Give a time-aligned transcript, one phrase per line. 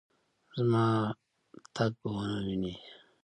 [0.57, 0.83] زما
[1.75, 2.73] تګ به ونه وینې